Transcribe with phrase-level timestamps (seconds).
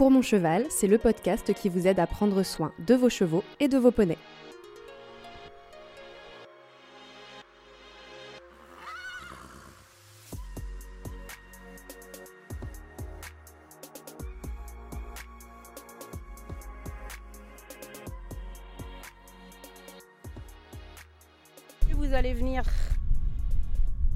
[0.00, 3.44] Pour mon cheval, c'est le podcast qui vous aide à prendre soin de vos chevaux
[3.60, 4.16] et de vos poneys.
[21.92, 22.62] vous allez venir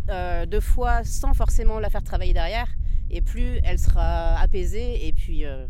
[0.08, 2.68] euh, deux fois sans forcément la faire travailler derrière,
[3.14, 5.66] et plus elle sera apaisée, et puis euh,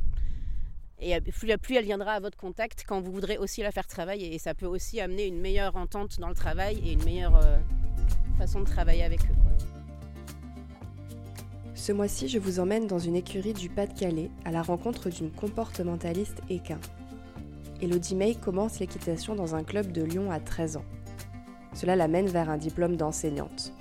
[1.61, 4.35] plus, elle viendra à votre contact quand vous voudrez aussi la faire travailler.
[4.35, 7.59] Et ça peut aussi amener une meilleure entente dans le travail et une meilleure euh,
[8.39, 9.35] façon de travailler avec eux.
[11.75, 16.41] Ce mois-ci, je vous emmène dans une écurie du Pas-de-Calais à la rencontre d'une comportementaliste
[16.49, 16.79] équin.
[17.83, 20.85] Elodie May commence l'équitation dans un club de Lyon à 13 ans.
[21.75, 23.75] Cela l'amène vers un diplôme d'enseignante.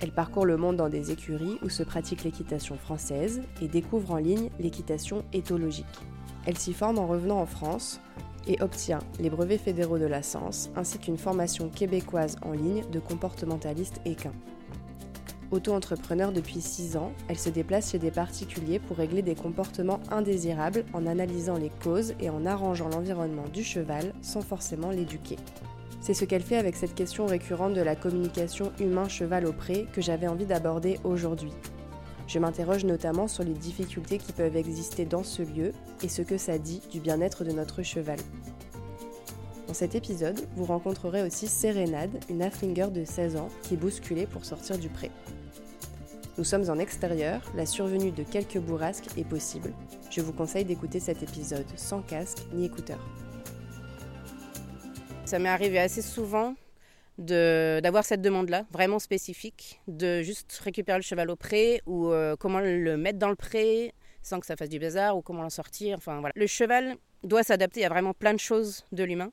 [0.00, 4.18] Elle parcourt le monde dans des écuries où se pratique l'équitation française et découvre en
[4.18, 5.86] ligne l'équitation éthologique.
[6.46, 8.00] Elle s'y forme en revenant en France
[8.46, 13.00] et obtient les brevets fédéraux de la science ainsi qu'une formation québécoise en ligne de
[13.00, 14.32] comportementaliste équin.
[15.50, 20.84] Auto-entrepreneur depuis 6 ans, elle se déplace chez des particuliers pour régler des comportements indésirables
[20.92, 25.36] en analysant les causes et en arrangeant l'environnement du cheval sans forcément l'éduquer.
[26.08, 30.00] C'est ce qu'elle fait avec cette question récurrente de la communication humain-cheval au pré que
[30.00, 31.52] j'avais envie d'aborder aujourd'hui.
[32.26, 36.38] Je m'interroge notamment sur les difficultés qui peuvent exister dans ce lieu et ce que
[36.38, 38.18] ça dit du bien-être de notre cheval.
[39.66, 44.26] Dans cet épisode, vous rencontrerez aussi Sérénade, une afflinger de 16 ans qui est bousculée
[44.26, 45.10] pour sortir du pré.
[46.38, 49.74] Nous sommes en extérieur, la survenue de quelques bourrasques est possible.
[50.10, 52.98] Je vous conseille d'écouter cet épisode sans casque ni écouteur.
[55.28, 56.54] Ça m'est arrivé assez souvent
[57.18, 62.60] d'avoir cette demande-là, vraiment spécifique, de juste récupérer le cheval au pré ou euh, comment
[62.60, 65.98] le mettre dans le pré sans que ça fasse du bazar ou comment l'en sortir.
[65.98, 66.32] Enfin voilà.
[66.34, 69.30] Le cheval doit s'adapter à vraiment plein de choses de l'humain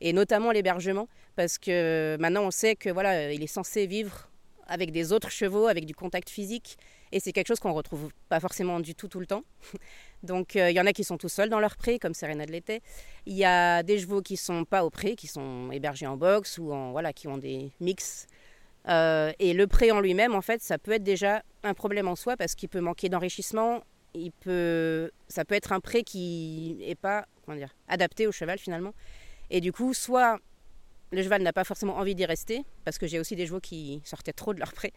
[0.00, 4.28] et notamment l'hébergement parce que maintenant on sait que voilà, il est censé vivre
[4.66, 6.76] avec des autres chevaux, avec du contact physique
[7.12, 9.44] et c'est quelque chose qu'on retrouve pas forcément du tout tout le temps.
[10.22, 12.46] Donc euh, il y en a qui sont tout seuls dans leur pré, comme Serena
[12.46, 12.82] de l'était.
[13.26, 16.58] Il y a des chevaux qui sont pas au pré, qui sont hébergés en box
[16.58, 18.26] ou en voilà, qui ont des mix.
[18.88, 22.16] Euh, et le pré en lui-même, en fait, ça peut être déjà un problème en
[22.16, 23.82] soi parce qu'il peut manquer d'enrichissement.
[24.14, 28.58] Il peut, ça peut être un pré qui est pas comment dire, adapté au cheval
[28.58, 28.94] finalement.
[29.50, 30.38] Et du coup, soit
[31.12, 34.02] le cheval n'a pas forcément envie d'y rester, parce que j'ai aussi des chevaux qui
[34.04, 34.92] sortaient trop de leur pré,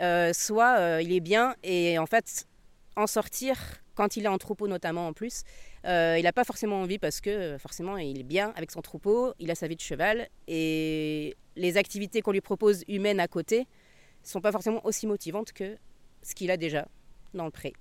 [0.00, 2.46] euh, soit il est bien et en fait
[2.96, 3.58] en sortir
[4.00, 5.42] quand il est en troupeau notamment en plus.
[5.84, 9.34] Euh, il n'a pas forcément envie parce que forcément il est bien avec son troupeau,
[9.38, 13.66] il a sa vie de cheval et les activités qu'on lui propose humaines à côté
[14.22, 15.76] sont pas forcément aussi motivantes que
[16.22, 16.88] ce qu'il a déjà
[17.34, 17.74] dans le pré.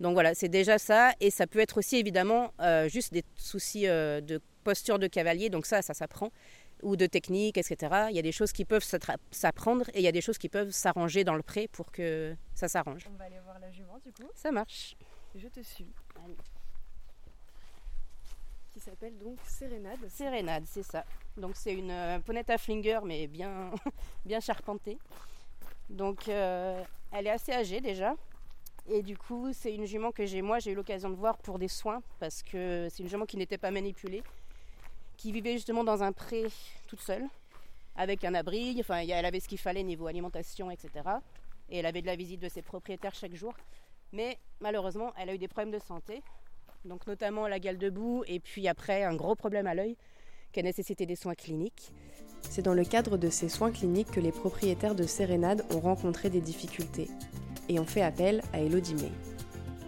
[0.00, 3.86] Donc voilà, c'est déjà ça et ça peut être aussi évidemment euh, juste des soucis
[3.86, 6.32] euh, de posture de cavalier, donc ça, ça s'apprend
[6.82, 7.76] ou de technique, etc.
[8.10, 8.84] Il y a des choses qui peuvent
[9.30, 12.34] s'apprendre et il y a des choses qui peuvent s'arranger dans le pré pour que
[12.56, 13.06] ça s'arrange.
[13.08, 14.28] On va aller voir la jument du coup.
[14.34, 14.96] Ça marche.
[15.34, 15.86] Je te suis.
[18.72, 20.08] Qui s'appelle donc Sérénade.
[20.08, 21.04] Sérénade, c'est ça.
[21.36, 23.72] Donc c'est une euh, ponette à flinger mais bien,
[24.24, 24.98] bien charpentée.
[25.90, 28.14] Donc euh, elle est assez âgée déjà.
[28.88, 31.58] Et du coup, c'est une jument que j'ai moi j'ai eu l'occasion de voir pour
[31.58, 34.22] des soins parce que c'est une jument qui n'était pas manipulée,
[35.16, 36.44] qui vivait justement dans un pré
[36.86, 37.26] toute seule,
[37.96, 38.76] avec un abri.
[38.78, 40.90] Enfin, elle avait ce qu'il fallait niveau alimentation, etc.
[41.70, 43.54] Et elle avait de la visite de ses propriétaires chaque jour.
[44.12, 46.22] Mais malheureusement, elle a eu des problèmes de santé,
[46.84, 49.96] donc notamment la gale debout et puis après un gros problème à l'œil
[50.52, 51.92] qui a nécessité des soins cliniques.
[52.42, 56.30] C'est dans le cadre de ces soins cliniques que les propriétaires de Sérénade ont rencontré
[56.30, 57.08] des difficultés
[57.68, 59.10] et ont fait appel à Elodie May.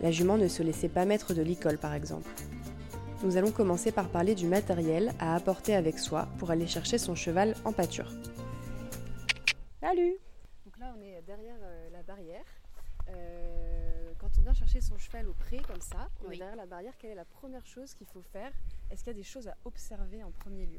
[0.02, 2.28] La jument ne se laissait pas mettre de licol par exemple.
[3.22, 7.14] Nous allons commencer par parler du matériel à apporter avec soi pour aller chercher son
[7.14, 8.10] cheval en pâture.
[9.80, 10.16] Salut
[10.64, 12.44] Donc là on est derrière euh, la barrière.
[14.46, 17.24] Vient chercher son cheval au pré comme ça, est derrière la barrière, quelle est la
[17.24, 18.52] première chose qu'il faut faire?
[18.92, 20.78] Est-ce qu'il y a des choses à observer en premier lieu?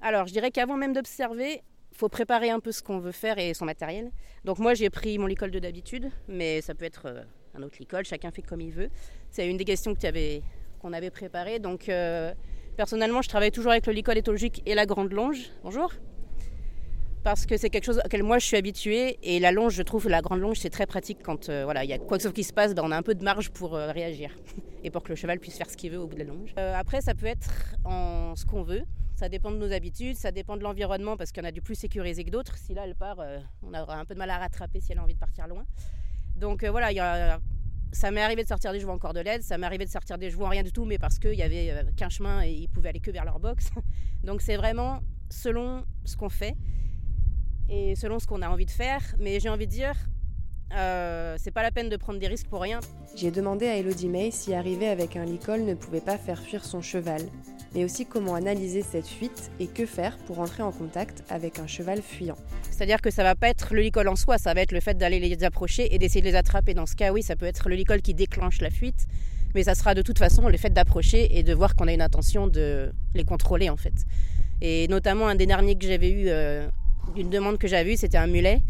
[0.00, 1.62] Alors, je dirais qu'avant même d'observer,
[1.92, 4.10] il faut préparer un peu ce qu'on veut faire et son matériel.
[4.44, 7.22] Donc moi, j'ai pris mon licol de d'habitude, mais ça peut être euh,
[7.54, 8.90] un autre licol, chacun fait comme il veut.
[9.30, 10.42] C'est une des questions qu'on avait,
[10.82, 11.60] avait préparées.
[11.60, 12.34] Donc, euh,
[12.76, 15.48] personnellement, je travaille toujours avec le licol éthologique et la grande longe.
[15.62, 15.92] Bonjour
[17.24, 20.08] parce que c'est quelque chose auquel moi je suis habituée et la longe, je trouve
[20.08, 22.28] la grande longe c'est très pratique quand euh, voilà il y a quoi que ce
[22.28, 24.30] soit qui se passe, on a un peu de marge pour euh, réagir
[24.84, 26.54] et pour que le cheval puisse faire ce qu'il veut au bout de la longe.
[26.58, 28.82] Euh, après ça peut être en ce qu'on veut,
[29.16, 31.62] ça dépend de nos habitudes, ça dépend de l'environnement parce qu'il y en a du
[31.62, 32.58] plus sécurisé que d'autres.
[32.58, 33.16] Si là elle part,
[33.62, 35.64] on aura un peu de mal à rattraper si elle a envie de partir loin.
[36.36, 37.38] Donc voilà,
[37.92, 40.30] ça m'est arrivé de sortir des chevaux en cordelettes, ça m'est arrivé de sortir des
[40.30, 42.90] chevaux en rien du tout, mais parce qu'il y avait qu'un chemin et ils pouvaient
[42.90, 43.70] aller que vers leur box.
[44.24, 45.00] Donc c'est vraiment
[45.30, 46.54] selon ce qu'on fait
[47.68, 49.02] et selon ce qu'on a envie de faire.
[49.18, 49.94] Mais j'ai envie de dire,
[50.74, 52.80] euh, c'est pas la peine de prendre des risques pour rien.
[53.14, 56.64] J'ai demandé à Elodie May si arriver avec un licol ne pouvait pas faire fuir
[56.64, 57.22] son cheval,
[57.74, 61.66] mais aussi comment analyser cette fuite et que faire pour entrer en contact avec un
[61.66, 62.36] cheval fuyant.
[62.70, 64.98] C'est-à-dire que ça va pas être le licol en soi, ça va être le fait
[64.98, 66.74] d'aller les approcher et d'essayer de les attraper.
[66.74, 69.06] Dans ce cas, oui, ça peut être le licol qui déclenche la fuite,
[69.54, 72.02] mais ça sera de toute façon le fait d'approcher et de voir qu'on a une
[72.02, 73.94] intention de les contrôler en fait.
[74.60, 76.66] Et notamment un des derniers que j'avais eu, euh,
[77.16, 78.60] une demande que j'avais eue, c'était un mulet.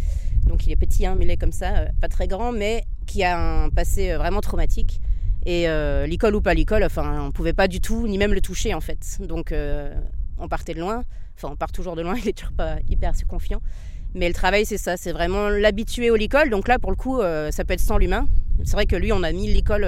[0.46, 3.24] Donc il est petit, un hein, mulet comme ça, euh, pas très grand, mais qui
[3.24, 5.00] a un passé euh, vraiment traumatique.
[5.46, 8.40] Et euh, l'école ou pas l'école, enfin, on pouvait pas du tout, ni même le
[8.40, 9.18] toucher en fait.
[9.20, 9.52] Donc
[10.38, 11.04] on partait de loin,
[11.36, 13.60] enfin on part toujours de loin, il est toujours pas hyper confiant.
[14.14, 16.48] Mais le travail, c'est ça, c'est vraiment l'habituer au licol.
[16.48, 17.20] Donc là, pour le coup,
[17.50, 18.28] ça peut être sans l'humain.
[18.62, 19.84] C'est vrai que lui, on a mis l'école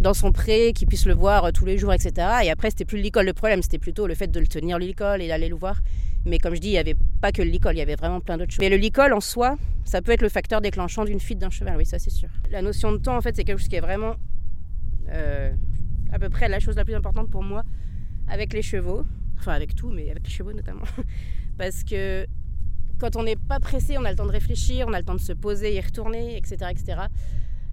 [0.00, 2.12] dans son pré, qu'il puisse le voir tous les jours, etc.
[2.44, 5.22] Et après, c'était plus l'école le problème, c'était plutôt le fait de le tenir l'école
[5.22, 5.80] et d'aller le voir.
[6.26, 8.20] Mais comme je dis, il n'y avait pas que le licol, il y avait vraiment
[8.20, 8.60] plein d'autres choses.
[8.60, 11.76] Mais le licol en soi, ça peut être le facteur déclenchant d'une fuite d'un cheval,
[11.76, 12.28] oui, ça c'est sûr.
[12.50, 14.16] La notion de temps, en fait, c'est quelque chose qui est vraiment
[15.08, 15.52] euh,
[16.12, 17.62] à peu près la chose la plus importante pour moi
[18.28, 19.04] avec les chevaux.
[19.38, 20.84] Enfin, avec tout, mais avec les chevaux notamment.
[21.58, 22.26] Parce que
[22.98, 25.14] quand on n'est pas pressé, on a le temps de réfléchir, on a le temps
[25.14, 26.70] de se poser, y retourner, etc.
[26.70, 27.02] etc.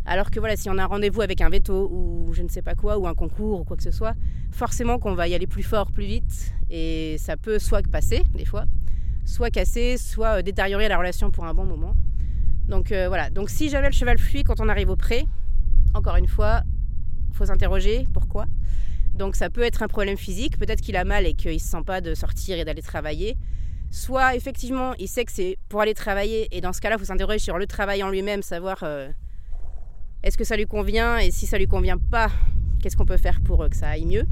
[0.05, 2.61] Alors que voilà, si on a un rendez-vous avec un veto ou je ne sais
[2.61, 4.15] pas quoi, ou un concours ou quoi que ce soit,
[4.51, 8.45] forcément qu'on va y aller plus fort, plus vite, et ça peut soit passer des
[8.45, 8.65] fois,
[9.25, 11.95] soit casser, soit euh, détériorer la relation pour un bon moment.
[12.67, 15.25] Donc euh, voilà, donc si j'avais le cheval fui quand on arrive au pré,
[15.93, 16.63] encore une fois,
[17.31, 18.45] faut s'interroger pourquoi.
[19.15, 21.67] Donc ça peut être un problème physique, peut-être qu'il a mal et qu'il ne se
[21.67, 23.37] sent pas de sortir et d'aller travailler.
[23.91, 27.05] Soit effectivement, il sait que c'est pour aller travailler, et dans ce cas-là, il faut
[27.05, 29.09] s'interroger sur le travail en lui-même, savoir euh,
[30.23, 32.31] est-ce que ça lui convient Et si ça lui convient pas,
[32.81, 34.25] qu'est-ce qu'on peut faire pour euh, que ça aille mieux?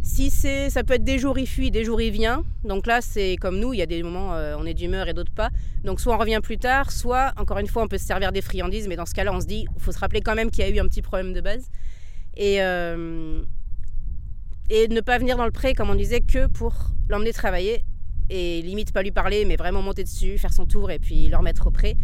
[0.00, 2.44] Si c'est, ça peut être des jours il fuit, des jours il vient.
[2.62, 5.14] Donc là, c'est comme nous, il y a des moments euh, on est d'humeur et
[5.14, 5.50] d'autres pas.
[5.82, 8.42] Donc soit on revient plus tard, soit encore une fois on peut se servir des
[8.42, 10.62] friandises, mais dans ce cas-là, on se dit, il faut se rappeler quand même qu'il
[10.62, 11.70] y a eu un petit problème de base
[12.36, 13.42] et euh,
[14.70, 16.74] et ne pas venir dans le pré comme on disait que pour
[17.08, 17.84] l'emmener travailler
[18.30, 21.36] et limite pas lui parler, mais vraiment monter dessus, faire son tour et puis le
[21.36, 21.96] remettre au pré.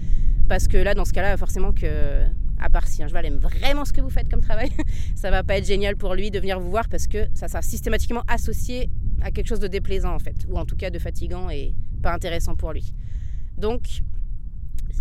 [0.48, 2.24] Parce que là, dans ce cas-là, forcément que,
[2.60, 4.70] à part si un cheval aime vraiment ce que vous faites comme travail,
[5.14, 7.62] ça va pas être génial pour lui de venir vous voir parce que ça sera
[7.62, 8.90] systématiquement associé
[9.22, 12.12] à quelque chose de déplaisant en fait, ou en tout cas de fatigant et pas
[12.12, 12.94] intéressant pour lui.
[13.58, 14.02] Donc,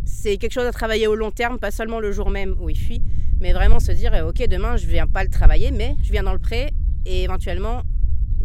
[0.05, 2.77] c'est quelque chose à travailler au long terme, pas seulement le jour même où il
[2.77, 3.01] fuit,
[3.39, 6.33] mais vraiment se dire, ok, demain je viens pas le travailler, mais je viens dans
[6.33, 6.73] le pré
[7.05, 7.83] et éventuellement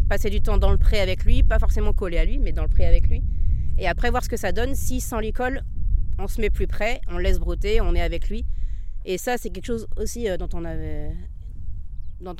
[0.07, 2.63] passer du temps dans le pré avec lui, pas forcément collé à lui, mais dans
[2.63, 3.23] le pré avec lui.
[3.77, 4.75] Et après voir ce que ça donne.
[4.75, 5.63] Si sans l'école,
[6.17, 8.45] on se met plus près, on laisse brouter, on est avec lui.
[9.05, 10.65] Et ça, c'est quelque chose aussi euh, dont on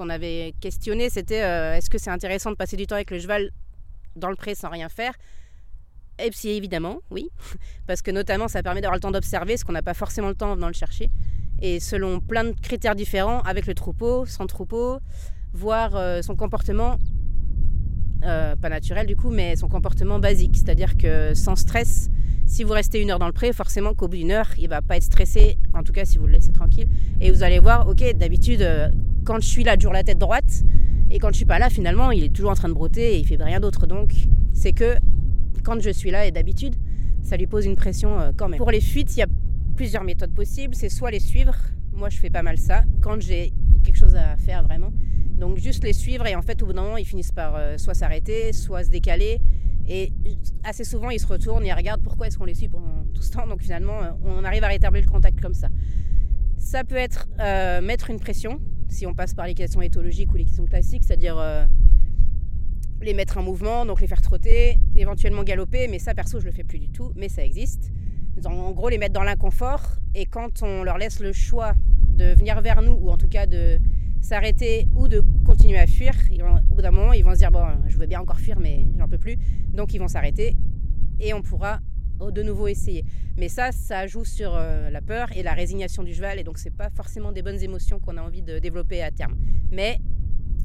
[0.09, 1.11] avait, questionné.
[1.11, 3.51] C'était euh, est-ce que c'est intéressant de passer du temps avec le cheval
[4.15, 5.13] dans le pré sans rien faire?
[6.17, 7.29] Et puis évidemment, oui,
[7.87, 10.35] parce que notamment ça permet d'avoir le temps d'observer, ce qu'on n'a pas forcément le
[10.35, 11.11] temps en venant le chercher.
[11.61, 14.99] Et selon plein de critères différents, avec le troupeau, sans troupeau,
[15.53, 16.97] voir euh, son comportement
[18.21, 20.57] pas naturel du coup, mais son comportement basique.
[20.57, 22.09] C'est-à-dire que sans stress,
[22.45, 24.81] si vous restez une heure dans le pré, forcément qu'au bout d'une heure, il va
[24.81, 26.87] pas être stressé, en tout cas si vous le laissez tranquille.
[27.21, 28.89] Et vous allez voir, ok, d'habitude, euh,
[29.23, 30.63] quand je suis là, toujours la tête droite,
[31.11, 33.19] et quand je suis pas là, finalement, il est toujours en train de brouter et
[33.19, 33.87] il fait rien d'autre.
[33.87, 34.13] Donc,
[34.53, 34.95] c'est que
[35.63, 36.75] quand je suis là, et d'habitude,
[37.21, 38.57] ça lui pose une pression euh, quand même.
[38.57, 39.27] Pour les fuites, il y a
[39.75, 40.75] plusieurs méthodes possibles.
[40.75, 41.55] C'est soit les suivre,
[41.93, 43.51] moi je fais pas mal ça, quand j'ai
[43.83, 44.91] quelque chose à faire vraiment.
[45.37, 47.77] Donc juste les suivre et en fait au bout d'un moment ils finissent par euh,
[47.77, 49.39] soit s'arrêter, soit se décaler.
[49.87, 50.11] Et
[50.63, 53.31] assez souvent ils se retournent et regardent pourquoi est-ce qu'on les suit pendant tout ce
[53.31, 53.47] temps.
[53.47, 55.69] Donc finalement euh, on arrive à rétablir le contact comme ça.
[56.57, 60.37] Ça peut être euh, mettre une pression, si on passe par les questions éthologiques ou
[60.37, 61.67] les questions classiques, c'est-à-dire
[63.01, 66.51] les mettre en mouvement, donc les faire trotter, éventuellement galoper, mais ça perso je le
[66.51, 67.91] fais plus du tout, mais ça existe.
[68.45, 69.81] En gros les mettre dans l'inconfort
[70.13, 71.73] et quand on leur laisse le choix
[72.17, 73.79] de venir vers nous ou en tout cas de
[74.25, 76.13] s'arrêter ou de continuer à fuir.
[76.69, 78.87] au bout d'un moment, ils vont se dire bon, je veux bien encore fuir, mais
[78.97, 79.37] j'en peux plus.
[79.71, 80.57] Donc ils vont s'arrêter
[81.19, 81.79] et on pourra
[82.19, 83.05] de nouveau essayer.
[83.37, 86.57] Mais ça, ça joue sur euh, la peur et la résignation du cheval, et donc
[86.57, 89.35] c'est pas forcément des bonnes émotions qu'on a envie de développer à terme.
[89.71, 89.99] Mais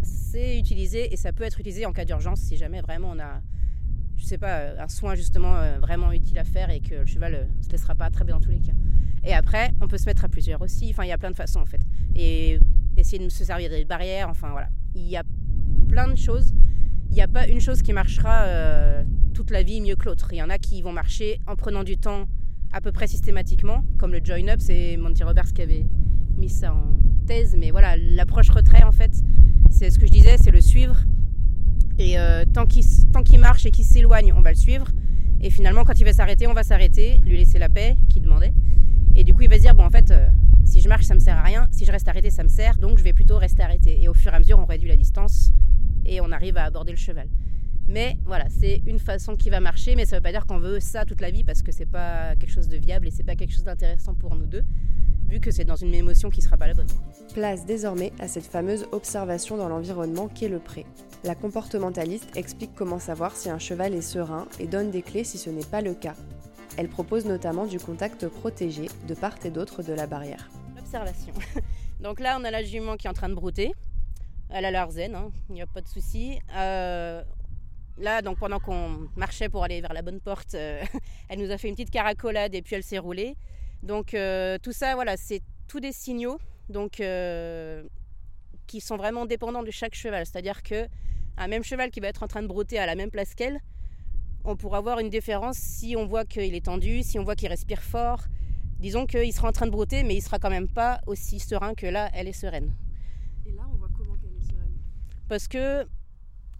[0.02, 3.42] c'est utilisé et ça peut être utilisé en cas d'urgence si jamais vraiment on a,
[4.16, 7.48] je sais pas, un soin justement euh, vraiment utile à faire et que le cheval
[7.58, 8.72] ne se laissera pas attraper dans tous les cas.
[9.24, 10.88] Et après, on peut se mettre à plusieurs aussi.
[10.90, 11.82] Enfin, il y a plein de façons en fait.
[12.14, 12.58] Et
[12.97, 14.28] essayer de se servir des barrières.
[14.28, 15.23] Enfin voilà, il y a
[15.88, 16.52] plein de choses.
[17.11, 19.02] Il n'y a pas une chose qui marchera euh,
[19.35, 20.28] toute la vie mieux que l'autre.
[20.32, 22.26] Il y en a qui vont marcher en prenant du temps
[22.73, 25.87] à peu près systématiquement, comme le join-up, c'est Monty Roberts qui avait
[26.37, 29.12] mis ça en thèse, mais voilà, l'approche retrait en fait,
[29.70, 30.97] c'est ce que je disais, c'est le suivre.
[31.99, 34.87] Et euh, tant qu'il marche et qu'il s'éloigne, on va le suivre.
[35.42, 38.52] Et finalement, quand il va s'arrêter, on va s'arrêter, lui laisser la paix, qui demandait.
[39.16, 40.28] Et du coup, il va se dire, bon, en fait, euh,
[40.64, 41.66] si je marche, ça me sert à rien.
[41.70, 42.78] Si je reste arrêté, ça me sert.
[42.78, 44.02] Donc, je vais plutôt rester arrêté.
[44.02, 45.52] Et au fur et à mesure, on réduit la distance
[46.04, 47.28] et on arrive à aborder le cheval.
[47.88, 50.58] Mais voilà, c'est une façon qui va marcher, mais ça ne veut pas dire qu'on
[50.58, 53.24] veut ça toute la vie parce que c'est pas quelque chose de viable et c'est
[53.24, 54.62] pas quelque chose d'intéressant pour nous deux,
[55.28, 56.86] vu que c'est dans une émotion qui sera pas la bonne.
[57.34, 60.86] Place désormais à cette fameuse observation dans l'environnement qu'est le pré.
[61.24, 65.36] La comportementaliste explique comment savoir si un cheval est serein et donne des clés si
[65.36, 66.14] ce n'est pas le cas.
[66.80, 70.49] Elle propose notamment du contact protégé de part et d'autre de la barrière.
[70.75, 71.34] L'observation.
[72.00, 73.75] Donc là, on a la jument qui est en train de brouter.
[74.49, 75.30] Elle a l'air zen, hein.
[75.50, 76.38] il n'y a pas de souci.
[76.56, 77.22] Euh,
[77.99, 80.82] Là, donc pendant qu'on marchait pour aller vers la bonne porte, euh,
[81.28, 83.37] elle nous a fait une petite caracolade et puis elle s'est roulée.
[83.82, 86.38] Donc euh, tout ça, voilà, c'est tous des signaux
[86.70, 87.02] donc,
[88.66, 90.25] qui sont vraiment dépendants de chaque cheval.
[90.25, 90.88] C'est-à-dire que
[91.37, 93.60] un même cheval qui va être en train de brouter à la même place qu'elle,
[94.44, 97.49] on pourra avoir une différence si on voit qu'il est tendu, si on voit qu'il
[97.49, 98.25] respire fort.
[98.78, 101.75] Disons qu'il sera en train de brouter, mais il sera quand même pas aussi serein
[101.75, 102.75] que là, elle est sereine.
[103.47, 104.73] Et là, on voit comment qu'elle est sereine?
[105.28, 105.87] Parce que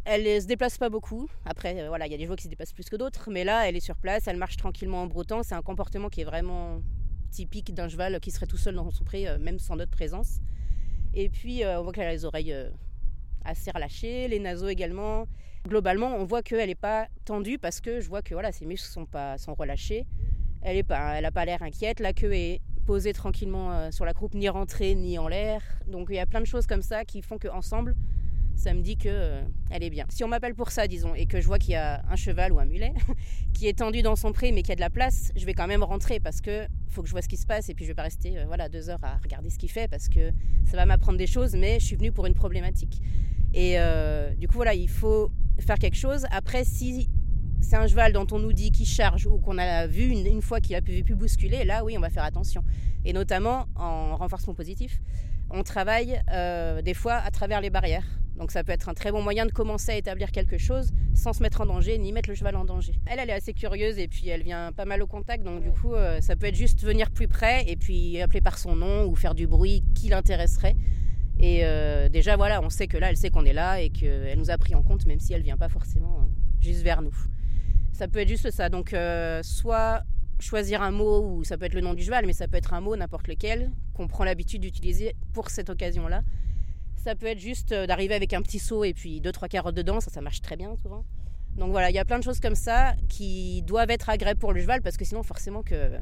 [0.05, 1.29] elle se déplace pas beaucoup.
[1.45, 3.45] Après, euh, voilà, il y a des chevaux qui se déplacent plus que d'autres, mais
[3.45, 5.43] là, elle est sur place, elle marche tranquillement en broutant.
[5.43, 6.83] C'est un comportement qui est vraiment
[7.31, 10.41] typique d'un cheval qui serait tout seul dans son pré, euh, même sans notre présence.
[11.15, 12.55] Et puis, euh, on voit qu'elle a les oreilles
[13.45, 15.27] assez relâchées, les naseaux également.
[15.67, 18.89] Globalement, on voit qu'elle n'est pas tendue parce que je vois que voilà, ses muscles
[18.89, 20.07] sont pas sont relâchés.
[20.63, 22.01] Elle est pas, elle a pas l'air inquiète.
[22.01, 25.63] La queue est posée tranquillement sur la croupe, ni rentrée ni en l'air.
[25.87, 27.95] Donc il y a plein de choses comme ça qui font qu'ensemble,
[28.61, 30.05] ça me dit que euh, elle est bien.
[30.11, 32.53] Si on m'appelle pour ça, disons, et que je vois qu'il y a un cheval
[32.53, 32.93] ou un mulet
[33.55, 35.67] qui est tendu dans son pré mais qui a de la place, je vais quand
[35.67, 37.91] même rentrer parce que faut que je vois ce qui se passe et puis je
[37.91, 40.31] vais pas rester euh, voilà deux heures à regarder ce qu'il fait parce que
[40.67, 43.01] ça va m'apprendre des choses, mais je suis venue pour une problématique.
[43.55, 46.27] Et euh, du coup voilà, il faut faire quelque chose.
[46.31, 47.09] Après, si
[47.61, 50.61] c'est un cheval dont on nous dit qu'il charge ou qu'on a vu une, fois
[50.61, 52.65] qu'il a pu, pu bousculer, là oui, on va faire attention.
[53.05, 55.01] Et notamment en renforcement positif,
[55.51, 56.21] on travaille
[56.83, 58.07] des fois à travers les barrières.
[58.41, 61.35] Donc ça peut être un très bon moyen de commencer à établir quelque chose sans
[61.35, 62.95] se mettre en danger ni mettre le cheval en danger.
[63.05, 65.71] Elle, elle est assez curieuse et puis elle vient pas mal au contact, donc du
[65.71, 69.05] coup euh, ça peut être juste venir plus près et puis appeler par son nom
[69.05, 70.75] ou faire du bruit qui l'intéresserait.
[71.43, 74.39] Et euh, déjà voilà, on sait que là elle sait qu'on est là et qu'elle
[74.39, 77.17] nous a pris en compte même si elle vient pas forcément euh, juste vers nous.
[77.93, 78.95] Ça peut être juste ça, donc
[79.43, 80.03] soit
[80.39, 82.73] choisir un mot ou ça peut être le nom du cheval, mais ça peut être
[82.73, 86.23] un mot n'importe lequel qu'on prend l'habitude d'utiliser pour cette occasion-là.
[86.97, 89.75] Ça peut être juste euh, d'arriver avec un petit seau et puis deux trois carottes
[89.75, 91.05] dedans, ça ça marche très bien souvent.
[91.57, 94.53] Donc voilà, il y a plein de choses comme ça qui doivent être agréables pour
[94.53, 95.99] le cheval parce que sinon forcément que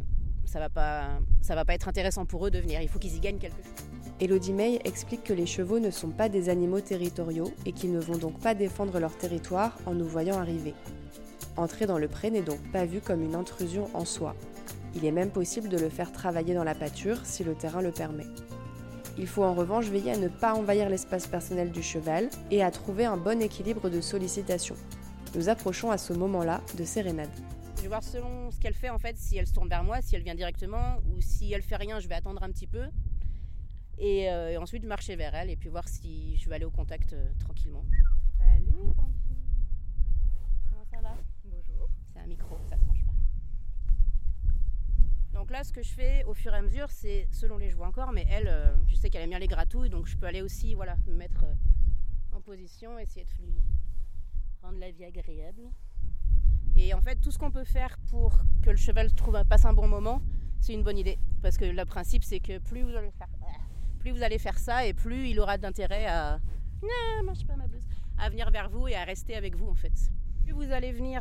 [0.49, 1.09] ça va pas
[1.49, 2.81] va pas être intéressant pour eux de venir.
[2.81, 3.87] Il faut qu'ils y gagnent quelque chose.
[4.21, 8.01] Elodie May explique que les chevaux ne sont pas des animaux territoriaux et qu'ils ne
[8.01, 10.75] vont donc pas défendre leur territoire en nous voyant arriver.
[11.57, 14.35] Entrer dans le pré n'est donc pas vu comme une intrusion en soi.
[14.95, 17.93] Il est même possible de le faire travailler dans la pâture si le terrain le
[17.93, 18.27] permet.
[19.19, 22.71] Il faut en revanche veiller à ne pas envahir l'espace personnel du cheval et à
[22.71, 24.77] trouver un bon équilibre de sollicitation.
[25.35, 27.29] Nous approchons à ce moment-là de sérénade.
[27.79, 30.03] Je vais voir selon ce qu'elle fait en fait, si elle se tourne vers moi,
[30.03, 32.89] si elle vient directement ou si elle fait rien, je vais attendre un petit peu
[33.99, 37.13] et, euh, ensuite marcher vers elle et puis voir si je vais aller au contact
[37.13, 37.85] euh, tranquillement.
[38.37, 38.93] Salut
[40.69, 41.17] Comment ça va?
[41.45, 41.89] Bonjour.
[42.13, 43.13] C'est un micro, ça se mange pas.
[45.39, 47.85] Donc là, ce que je fais au fur et à mesure, c'est selon les chevaux
[47.85, 50.43] encore, mais elle, euh, je sais qu'elle aime bien les gratouilles, donc je peux aller
[50.43, 51.55] aussi voilà, me mettre euh,
[52.37, 53.63] en position, essayer de lui
[54.63, 55.71] rendre la vie agréable.
[56.79, 59.09] Et en fait, tout ce qu'on peut faire pour que le cheval
[59.49, 60.23] passe un bon moment,
[60.61, 61.19] c'est une bonne idée.
[61.43, 63.29] Parce que le principe, c'est que plus vous allez faire,
[63.99, 66.39] plus vous allez faire ça, et plus il aura d'intérêt à,
[68.19, 69.93] à venir vers vous et à rester avec vous en fait.
[70.45, 71.21] Plus vous allez venir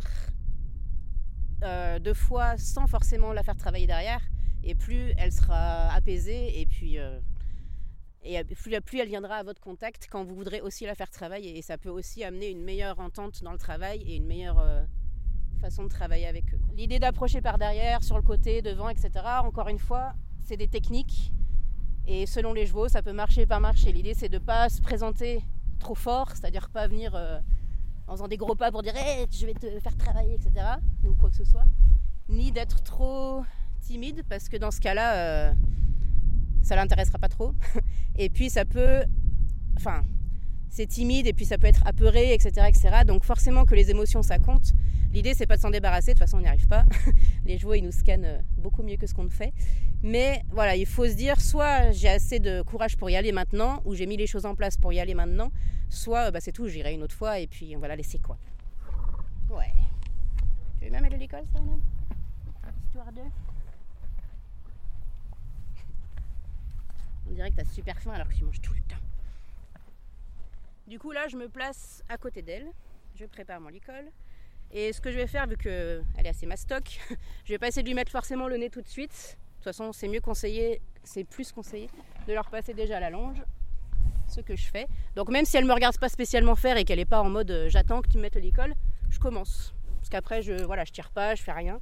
[1.63, 4.21] euh, deux fois sans forcément la faire travailler derrière.
[4.63, 7.19] Et plus elle sera apaisée et puis euh,
[8.23, 11.57] et plus, plus, elle viendra à votre contact quand vous voudrez aussi la faire travailler.
[11.57, 14.83] Et ça peut aussi amener une meilleure entente dans le travail et une meilleure euh,
[15.57, 16.59] façon de travailler avec eux.
[16.75, 19.09] L'idée d'approcher par derrière, sur le côté, devant, etc.
[19.43, 21.31] Encore une fois, c'est des techniques.
[22.05, 23.91] Et selon les chevaux, ça peut marcher, pas marcher.
[23.91, 25.41] L'idée, c'est de ne pas se présenter
[25.79, 27.15] trop fort, c'est-à-dire pas venir
[28.07, 28.93] en faisant des gros pas pour dire
[29.31, 30.65] je vais te faire travailler, etc.
[31.03, 31.65] Ou quoi que ce soit.
[32.29, 33.43] Ni d'être trop
[33.81, 35.53] timide parce que dans ce cas-là, euh,
[36.61, 37.53] ça l'intéressera pas trop.
[38.17, 39.03] et puis ça peut.
[39.77, 40.03] Enfin,
[40.69, 42.89] c'est timide et puis ça peut être apeuré, etc., etc.
[43.05, 44.73] Donc forcément que les émotions ça compte.
[45.17, 46.85] L'idée c'est pas de s'en débarrasser, de toute façon on n'y arrive pas.
[47.45, 49.51] les chevaux ils nous scannent beaucoup mieux que ce qu'on fait.
[50.03, 53.81] Mais voilà, il faut se dire soit j'ai assez de courage pour y aller maintenant,
[53.85, 55.51] ou j'ai mis les choses en place pour y aller maintenant,
[55.89, 58.37] soit bah, c'est tout, j'irai une autre fois et puis on va la laisser quoi.
[59.49, 59.73] Ouais.
[60.77, 61.81] Tu veux même aller à l'école, Sarinane
[62.85, 63.21] Histoire de.
[67.27, 69.01] On dirait que t'as super faim alors que tu manges tout le temps.
[70.85, 72.67] Du coup, là, je me place à côté d'elle.
[73.15, 74.11] Je prépare mon licol.
[74.71, 76.99] Et ce que je vais faire, vu qu'elle est assez mastoc,
[77.45, 79.37] je vais pas essayer de lui mettre forcément le nez tout de suite.
[79.39, 81.89] De toute façon, c'est mieux conseillé, c'est plus conseillé
[82.27, 83.41] de leur passer déjà la longe.
[84.27, 84.87] Ce que je fais.
[85.15, 87.49] Donc, même si elle me regarde pas spécialement faire et qu'elle est pas en mode
[87.49, 88.73] euh, j'attends que tu me mettes le licol,
[89.09, 89.73] je commence.
[89.99, 91.79] Parce qu'après, je, voilà, je tire pas, je fais rien.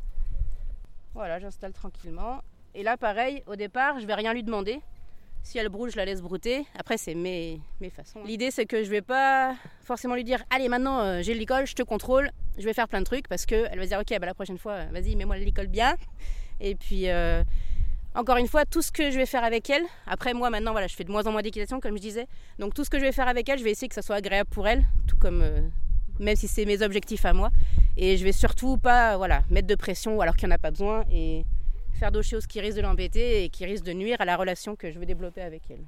[1.16, 2.44] Voilà, j'installe tranquillement.
[2.76, 4.80] Et là, pareil, au départ, je vais rien lui demander.
[5.46, 6.66] Si elle broute, je la laisse brouter.
[6.76, 8.24] Après, c'est mes, mes façons.
[8.26, 11.68] L'idée, c'est que je vais pas forcément lui dire Allez, maintenant, euh, j'ai le licol,
[11.68, 13.28] je te contrôle, je vais faire plein de trucs.
[13.28, 15.98] Parce qu'elle va dire Ok, bah, la prochaine fois, vas-y, mets-moi le licol bien.
[16.60, 17.44] Et puis, euh,
[18.16, 20.88] encore une fois, tout ce que je vais faire avec elle, après, moi, maintenant, voilà,
[20.88, 22.28] je fais de moins en moins d'équitation, comme je disais.
[22.58, 24.16] Donc, tout ce que je vais faire avec elle, je vais essayer que ça soit
[24.16, 25.44] agréable pour elle, tout comme.
[25.44, 25.62] Euh,
[26.20, 27.52] même si c'est mes objectifs à moi.
[27.98, 30.72] Et je vais surtout pas voilà, mettre de pression alors qu'il n'y en a pas
[30.72, 31.04] besoin.
[31.96, 34.76] Faire d'autres choses qui risquent de l'embêter et qui risquent de nuire à la relation
[34.76, 35.86] que je veux développer avec elle.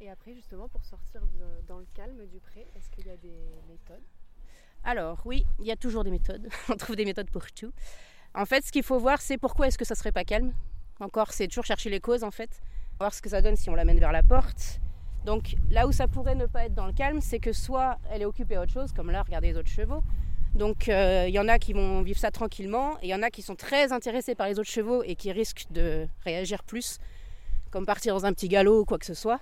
[0.00, 3.16] Et après, justement, pour sortir de, dans le calme du pré, est-ce qu'il y a
[3.16, 4.02] des méthodes?
[4.84, 6.46] Alors, oui, il y a toujours des méthodes.
[6.68, 7.72] On trouve des méthodes pour tout.
[8.34, 10.52] En fait, ce qu'il faut voir, c'est pourquoi est-ce que ça serait pas calme?
[11.00, 12.60] Encore, c'est toujours chercher les causes, en fait.
[12.98, 14.80] Voir ce que ça donne si on l'amène vers la porte.
[15.24, 18.22] Donc, là où ça pourrait ne pas être dans le calme, c'est que soit elle
[18.22, 20.02] est occupée à autre chose, comme là, regardez les autres chevaux,
[20.54, 23.22] donc il euh, y en a qui vont vivre ça tranquillement et il y en
[23.22, 26.98] a qui sont très intéressés par les autres chevaux et qui risquent de réagir plus,
[27.70, 29.40] comme partir dans un petit galop ou quoi que ce soit.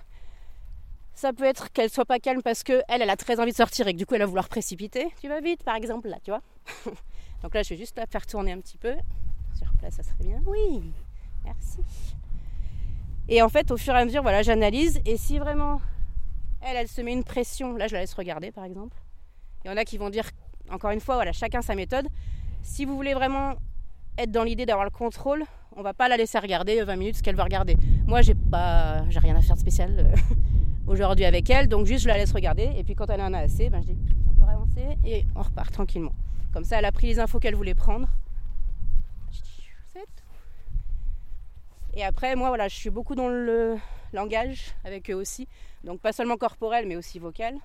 [1.13, 3.87] Ça peut être qu'elle soit pas calme parce que elle, a très envie de sortir
[3.87, 5.07] et que du coup elle va vouloir précipiter.
[5.21, 6.41] Tu vas vite par exemple là, tu vois.
[7.43, 8.95] Donc là je vais juste la faire tourner un petit peu.
[9.55, 10.41] Sur place ça serait bien.
[10.47, 10.81] Oui,
[11.43, 11.81] merci.
[13.29, 15.79] Et en fait au fur et à mesure, voilà, j'analyse et si vraiment
[16.61, 18.97] elle, elle se met une pression, là je la laisse regarder par exemple.
[19.63, 20.31] Il y en a qui vont dire
[20.73, 22.07] encore une fois, voilà, chacun sa méthode.
[22.61, 23.53] Si vous voulez vraiment
[24.17, 25.43] être dans l'idée d'avoir le contrôle,
[25.75, 27.77] on va pas la laisser regarder 20 minutes ce qu'elle va regarder.
[28.07, 30.15] Moi, j'ai pas, j'ai rien à faire de spécial euh,
[30.87, 32.71] aujourd'hui avec elle, donc juste je la laisse regarder.
[32.77, 33.97] Et puis quand elle en a assez, ben, je dis
[34.29, 36.13] on peut avancer et on repart tranquillement.
[36.53, 38.07] Comme ça, elle a pris les infos qu'elle voulait prendre.
[41.95, 43.77] Et après, moi, voilà, je suis beaucoup dans le
[44.13, 45.47] langage avec eux aussi.
[45.83, 47.55] Donc pas seulement corporel, mais aussi vocal.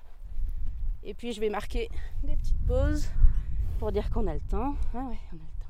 [1.03, 1.89] Et puis je vais marquer
[2.23, 3.09] des petites pauses
[3.79, 4.75] pour dire qu'on a le temps.
[4.93, 5.69] Ah ouais, on a le temps.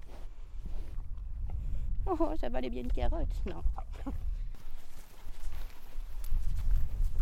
[2.08, 3.42] Oh, oh ça valait bien une carotte.
[3.46, 3.64] Non.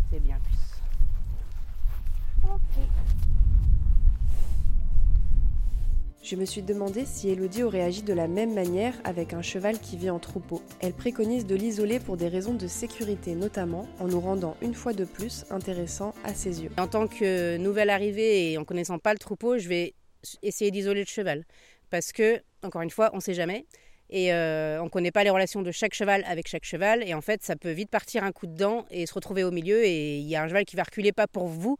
[0.10, 0.82] C'est bien plus.
[2.50, 2.88] Ok.
[6.29, 9.79] Je me suis demandé si Elodie aurait agi de la même manière avec un cheval
[9.79, 10.61] qui vit en troupeau.
[10.81, 14.91] Elle préconise de l'isoler pour des raisons de sécurité notamment, en nous rendant une fois
[14.91, 16.69] de plus intéressant à ses yeux.
[16.77, 19.93] En tant que nouvelle arrivée et en connaissant pas le troupeau, je vais
[20.43, 21.45] essayer d'isoler le cheval.
[21.91, 23.65] Parce que, encore une fois, on ne sait jamais.
[24.09, 27.07] Et euh, on ne connaît pas les relations de chaque cheval avec chaque cheval.
[27.07, 29.51] Et en fait, ça peut vite partir un coup de dent et se retrouver au
[29.51, 29.81] milieu.
[29.85, 31.77] Et il y a un cheval qui va reculer pas pour vous,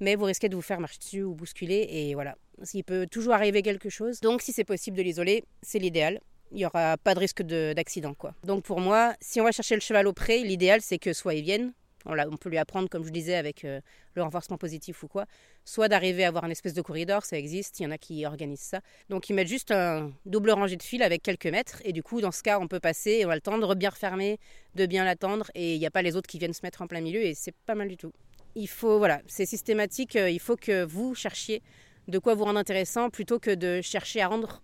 [0.00, 1.86] mais vous risquez de vous faire marcher dessus ou bousculer.
[1.90, 2.36] Et voilà,
[2.74, 4.20] il peut toujours arriver quelque chose.
[4.20, 6.20] Donc si c'est possible de l'isoler, c'est l'idéal.
[6.50, 8.14] Il n'y aura pas de risque d'accident.
[8.14, 8.34] quoi.
[8.44, 11.34] Donc pour moi, si on va chercher le cheval au pré, l'idéal c'est que soit
[11.34, 11.72] il vienne,
[12.04, 13.80] on, peut lui apprendre, comme je disais, avec euh,
[14.14, 15.26] le renforcement positif ou quoi,
[15.64, 18.26] soit d'arriver à avoir une espèce de corridor, ça existe, il y en a qui
[18.26, 18.80] organisent ça.
[19.08, 22.20] Donc ils mettent juste un double rangée de fil avec quelques mètres, et du coup,
[22.20, 24.38] dans ce cas, on peut passer, on va le tendre, bien refermer,
[24.74, 26.86] de bien l'attendre, et il n'y a pas les autres qui viennent se mettre en
[26.86, 28.12] plein milieu, et c'est pas mal du tout.
[28.54, 31.62] Il faut, voilà, c'est systématique, euh, il faut que vous cherchiez
[32.08, 34.62] de quoi vous rendre intéressant plutôt que de chercher à rendre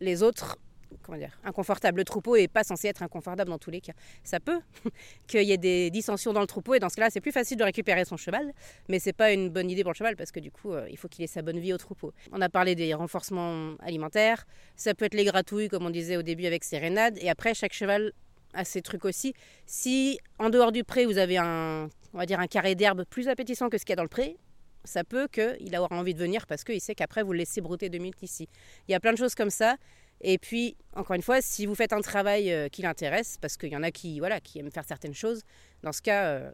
[0.00, 0.56] les autres
[1.02, 1.98] comment dire, inconfortables.
[1.98, 3.92] Le troupeau n'est pas censé être inconfortable dans tous les cas.
[4.22, 4.60] Ça peut
[5.26, 7.56] qu'il y ait des dissensions dans le troupeau et dans ce cas-là, c'est plus facile
[7.56, 8.52] de récupérer son cheval,
[8.88, 10.96] mais c'est pas une bonne idée pour le cheval parce que du coup, euh, il
[10.96, 12.12] faut qu'il ait sa bonne vie au troupeau.
[12.32, 14.46] On a parlé des renforcements alimentaires,
[14.76, 17.72] ça peut être les gratouilles comme on disait au début avec Sérénade et après chaque
[17.72, 18.12] cheval
[18.54, 19.34] a ses trucs aussi.
[19.66, 23.28] Si en dehors du pré, vous avez un on va dire un carré d'herbe plus
[23.28, 24.36] appétissant que ce qu'il y a dans le pré,
[24.84, 27.88] ça peut qu'il aura envie de venir parce qu'il sait qu'après vous le laissez brouter
[27.88, 28.48] deux minutes ici.
[28.88, 29.76] Il y a plein de choses comme ça.
[30.20, 33.70] Et puis, encore une fois, si vous faites un travail euh, qui l'intéresse, parce qu'il
[33.70, 35.42] y en a qui, voilà, qui aiment faire certaines choses,
[35.82, 36.52] dans ce cas, euh,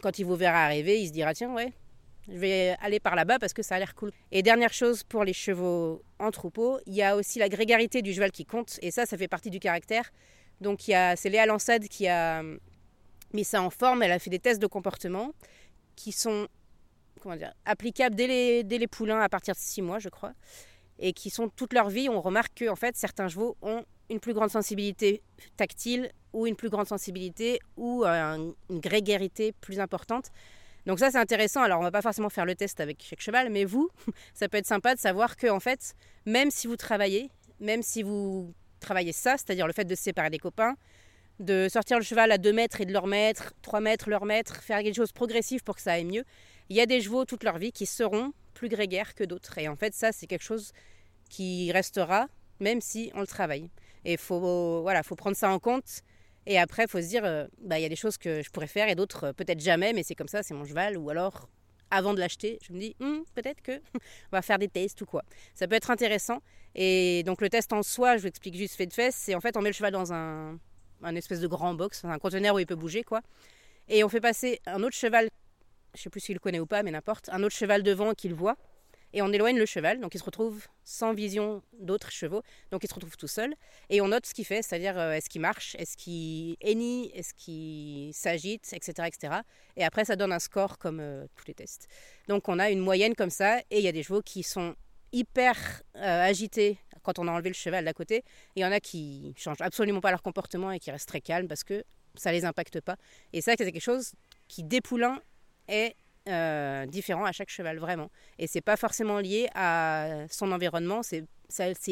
[0.00, 1.72] quand il vous verra arriver, il se dira tiens, ouais,
[2.28, 4.10] je vais aller par là-bas parce que ça a l'air cool.
[4.32, 8.14] Et dernière chose pour les chevaux en troupeau, il y a aussi la grégarité du
[8.14, 10.10] cheval qui compte, et ça, ça fait partie du caractère.
[10.62, 12.42] Donc, c'est Léa Lansade qui a
[13.32, 15.32] mis ça en forme, elle a fait des tests de comportement
[15.96, 16.48] qui sont
[17.20, 20.32] comment dès les, poulains à partir de 6 mois, je crois,
[20.98, 22.08] et qui sont toute leur vie.
[22.08, 25.22] On remarque que en fait, certains chevaux ont une plus grande sensibilité
[25.56, 30.30] tactile ou une plus grande sensibilité ou une grégarité plus importante.
[30.86, 31.62] Donc ça c'est intéressant.
[31.62, 33.90] Alors on va pas forcément faire le test avec chaque cheval, mais vous,
[34.34, 35.94] ça peut être sympa de savoir que en fait,
[36.26, 37.30] même si vous travaillez,
[37.60, 40.74] même si vous travaillez ça, c'est-à-dire le fait de séparer des copains,
[41.38, 44.62] de sortir le cheval à 2 mètres et de leur mettre, 3 mètres, leur mettre,
[44.62, 46.24] faire quelque chose progressif pour que ça aille mieux.
[46.70, 49.58] Il y a des chevaux toute leur vie qui seront plus grégaires que d'autres.
[49.58, 50.72] Et en fait, ça, c'est quelque chose
[51.28, 52.28] qui restera
[52.60, 53.70] même si on le travaille.
[54.04, 56.02] Et faut, voilà, faut prendre ça en compte.
[56.46, 58.66] Et après, faut se dire, euh, bah, il y a des choses que je pourrais
[58.66, 60.96] faire et d'autres euh, peut-être jamais, mais c'est comme ça, c'est mon cheval.
[60.96, 61.48] Ou alors,
[61.90, 65.06] avant de l'acheter, je me dis, hmm, peut-être que on va faire des tests ou
[65.06, 65.22] quoi.
[65.54, 66.38] Ça peut être intéressant.
[66.74, 69.40] Et donc, le test en soi, je vous explique juste fait de fesses, c'est en
[69.40, 70.58] fait, on met le cheval dans un,
[71.02, 73.20] un espèce de grand box, un conteneur où il peut bouger, quoi.
[73.88, 75.28] Et on fait passer un autre cheval,
[75.94, 78.34] je sais plus s'il le connaît ou pas, mais n'importe, un autre cheval devant qu'il
[78.34, 78.56] voit
[79.12, 82.88] et on éloigne le cheval, donc il se retrouve sans vision d'autres chevaux, donc il
[82.88, 83.54] se retrouve tout seul,
[83.88, 87.34] et on note ce qu'il fait, c'est-à-dire euh, est-ce qu'il marche, est-ce qu'il hennit, est-ce
[87.34, 89.34] qu'il s'agite, etc., etc.
[89.76, 91.88] Et après, ça donne un score comme euh, tous les tests.
[92.28, 94.76] Donc on a une moyenne comme ça, et il y a des chevaux qui sont
[95.12, 95.56] hyper
[95.96, 98.22] euh, agités quand on a enlevé le cheval d'à côté,
[98.56, 101.48] il y en a qui changent absolument pas leur comportement et qui restent très calmes
[101.48, 101.82] parce que
[102.14, 102.96] ça les impacte pas.
[103.32, 104.12] Et ça, c'est quelque chose
[104.48, 105.18] qui, dépoulant,
[105.70, 105.94] est
[106.28, 108.10] euh, différent à chaque cheval, vraiment.
[108.38, 111.24] Et c'est pas forcément lié à son environnement, c'est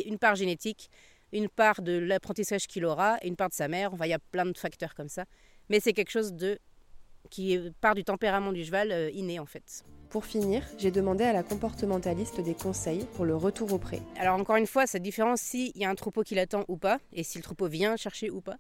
[0.05, 0.91] une part génétique,
[1.33, 3.93] une part de l'apprentissage qu'il aura, une part de sa mère.
[3.95, 5.25] Enfin, il y a plein de facteurs comme ça.
[5.69, 6.59] Mais c'est quelque chose de
[7.31, 9.85] qui part du tempérament du cheval euh, inné en fait.
[10.09, 14.01] Pour finir, j'ai demandé à la comportementaliste des conseils pour le retour au pré.
[14.17, 16.99] Alors encore une fois, cette différence s'il y a un troupeau qui l'attend ou pas,
[17.13, 18.57] et si le troupeau vient chercher ou pas.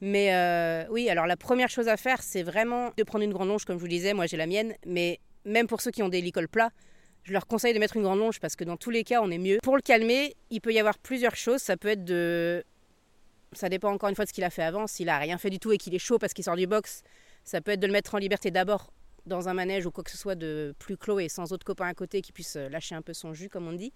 [0.00, 3.48] Mais euh, oui, alors la première chose à faire, c'est vraiment de prendre une grande
[3.48, 6.08] longe, comme je vous disais, moi j'ai la mienne, mais même pour ceux qui ont
[6.08, 6.70] des licoles plats,
[7.22, 9.30] je leur conseille de mettre une grande longe parce que dans tous les cas, on
[9.30, 9.58] est mieux.
[9.62, 11.60] Pour le calmer, il peut y avoir plusieurs choses.
[11.60, 12.64] Ça peut être de.
[13.52, 14.86] Ça dépend encore une fois de ce qu'il a fait avant.
[14.86, 17.02] S'il a rien fait du tout et qu'il est chaud parce qu'il sort du box,
[17.44, 18.92] ça peut être de le mettre en liberté d'abord
[19.26, 21.88] dans un manège ou quoi que ce soit de plus clos et sans autres copains
[21.88, 23.92] à côté qui puissent lâcher un peu son jus, comme on dit.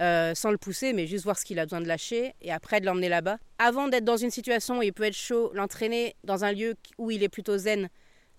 [0.00, 2.80] Euh, sans le pousser, mais juste voir ce qu'il a besoin de lâcher et après
[2.80, 3.38] de l'emmener là-bas.
[3.58, 7.12] Avant d'être dans une situation où il peut être chaud, l'entraîner dans un lieu où
[7.12, 7.88] il est plutôt zen,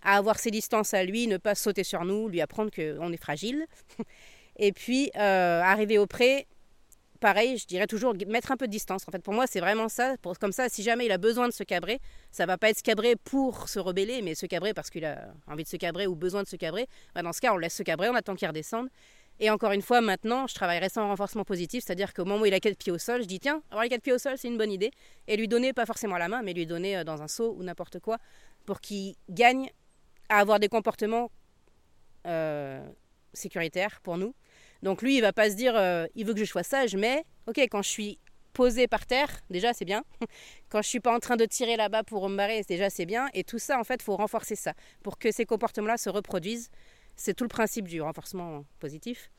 [0.02, 3.22] à avoir ses distances à lui, ne pas sauter sur nous, lui apprendre qu'on est
[3.22, 3.66] fragile.
[4.58, 6.46] et puis, euh, arriver au pré,
[7.22, 9.08] pareil, je dirais toujours mettre un peu de distance.
[9.08, 10.16] En fait, pour moi, c'est vraiment ça.
[10.42, 12.00] Comme ça, si jamais il a besoin de se cabrer,
[12.32, 15.34] ça va pas être se cabrer pour se rebeller, mais se cabrer parce qu'il a
[15.48, 16.88] envie de se cabrer ou besoin de se cabrer.
[17.16, 18.90] Bah, dans ce cas, on laisse se cabrer, on attend qu'il redescende.
[19.40, 22.54] Et encore une fois, maintenant, je travaillerai sans renforcement positif, c'est-à-dire qu'au moment où il
[22.54, 24.48] a quatre pieds au sol, je dis tiens, avoir les quatre pieds au sol, c'est
[24.48, 24.92] une bonne idée.
[25.28, 27.64] Et lui donner, pas forcément la main, mais lui donner euh, dans un seau ou
[27.64, 28.18] n'importe quoi,
[28.66, 29.70] pour qu'il gagne
[30.30, 31.30] à avoir des comportements
[32.26, 32.82] euh,
[33.34, 34.34] sécuritaires pour nous.
[34.84, 37.26] Donc lui, il va pas se dire euh, il veut que je sois sage, mais
[37.48, 38.20] ok, quand je suis
[38.54, 40.04] posé par terre, déjà c'est bien.
[40.70, 43.28] Quand je suis pas en train de tirer là-bas pour me barrer, déjà c'est bien.
[43.34, 46.70] Et tout ça, en fait, faut renforcer ça pour que ces comportements-là se reproduisent
[47.16, 49.30] c'est tout le principe du renforcement positif.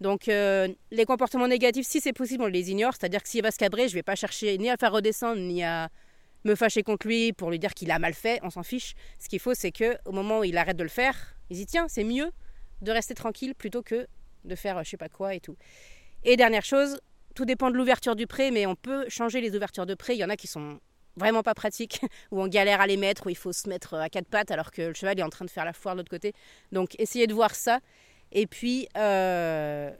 [0.00, 2.94] Donc euh, les comportements négatifs, si c'est possible, on les ignore.
[2.98, 5.40] C'est-à-dire que s'il va se cabrer, je ne vais pas chercher ni à faire redescendre,
[5.40, 5.88] ni à
[6.44, 8.40] me fâcher contre lui pour lui dire qu'il a mal fait.
[8.42, 8.94] On s'en fiche.
[9.18, 11.66] Ce qu'il faut, c'est que au moment où il arrête de le faire, il dit
[11.66, 12.30] tiens, c'est mieux
[12.82, 14.06] de rester tranquille plutôt que
[14.44, 15.56] de faire je sais pas quoi et tout.
[16.24, 17.00] Et dernière chose,
[17.34, 20.14] tout dépend de l'ouverture du pré, mais on peut changer les ouvertures de pré.
[20.14, 20.80] Il y en a qui sont
[21.16, 22.00] vraiment pas pratique,
[22.30, 24.70] où on galère à les mettre, où il faut se mettre à quatre pattes alors
[24.70, 26.32] que le cheval est en train de faire la foire de l'autre côté.
[26.72, 27.80] Donc essayez de voir ça.
[28.32, 29.90] Et puis, euh,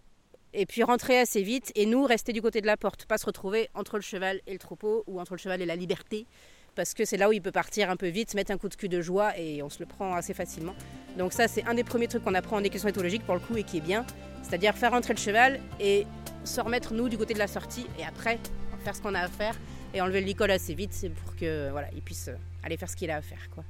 [0.53, 3.27] et puis rentrer assez vite et nous rester du côté de la porte, pas se
[3.27, 6.27] retrouver entre le cheval et le troupeau ou entre le cheval et la liberté.
[6.75, 8.75] Parce que c'est là où il peut partir un peu vite, mettre un coup de
[8.75, 10.75] cul de joie et on se le prend assez facilement.
[11.17, 13.57] Donc ça c'est un des premiers trucs qu'on apprend en équation éthologique pour le coup
[13.57, 14.05] et qui est bien.
[14.43, 16.05] C'est-à-dire faire rentrer le cheval et
[16.45, 18.41] se remettre nous du côté de la sortie et après
[18.85, 19.57] faire ce qu'on a à faire
[19.95, 22.97] et enlever le licol assez vite, pour que voilà, il puisse euh, aller faire ce
[22.97, 23.65] qu'il a à faire, quoi.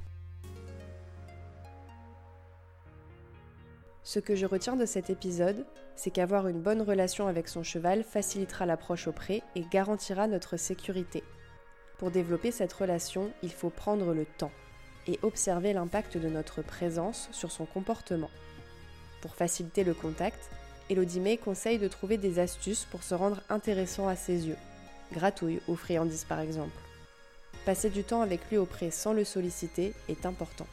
[4.03, 8.03] Ce que je retiens de cet épisode, c'est qu'avoir une bonne relation avec son cheval
[8.03, 11.23] facilitera l'approche au pré et garantira notre sécurité.
[11.97, 14.51] Pour développer cette relation, il faut prendre le temps
[15.07, 18.29] et observer l'impact de notre présence sur son comportement.
[19.21, 20.51] Pour faciliter le contact,
[20.89, 24.57] Elodie May conseille de trouver des astuces pour se rendre intéressant à ses yeux
[25.13, 26.77] gratouille ou friandise par exemple.
[27.65, 30.67] Passer du temps avec lui auprès sans le solliciter est important.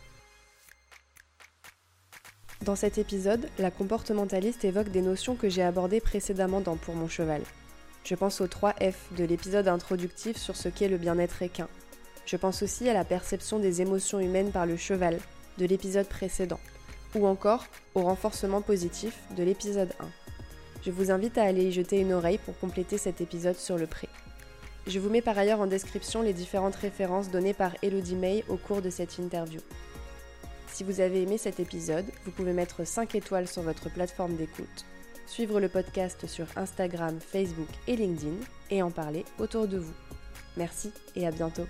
[2.62, 7.08] Dans cet épisode, la comportementaliste évoque des notions que j'ai abordées précédemment dans Pour mon
[7.08, 7.42] cheval.
[8.04, 11.68] Je pense aux 3 F de l'épisode introductif sur ce qu'est le bien-être équin.
[12.24, 15.18] Je pense aussi à la perception des émotions humaines par le cheval
[15.58, 16.60] de l'épisode précédent,
[17.16, 20.21] ou encore au renforcement positif de l'épisode 1.
[20.84, 23.86] Je vous invite à aller y jeter une oreille pour compléter cet épisode sur le
[23.86, 24.08] pré.
[24.88, 28.56] Je vous mets par ailleurs en description les différentes références données par Elodie May au
[28.56, 29.60] cours de cette interview.
[30.66, 34.84] Si vous avez aimé cet épisode, vous pouvez mettre 5 étoiles sur votre plateforme d'écoute,
[35.26, 38.36] suivre le podcast sur Instagram, Facebook et LinkedIn
[38.70, 39.94] et en parler autour de vous.
[40.56, 41.66] Merci et à bientôt.